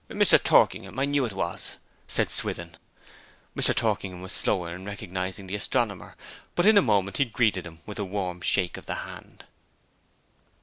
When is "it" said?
1.25-1.33